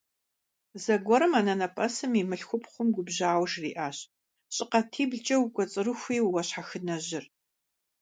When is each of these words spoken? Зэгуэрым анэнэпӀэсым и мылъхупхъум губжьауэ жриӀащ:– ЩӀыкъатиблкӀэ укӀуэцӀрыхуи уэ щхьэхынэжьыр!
Зэгуэрым 0.83 1.33
анэнэпӀэсым 1.39 2.11
и 2.21 2.23
мылъхупхъум 2.29 2.87
губжьауэ 2.95 3.45
жриӀащ:– 3.51 3.97
ЩӀыкъатиблкӀэ 4.55 5.35
укӀуэцӀрыхуи 5.43 6.17
уэ 6.23 6.41
щхьэхынэжьыр! 6.47 7.25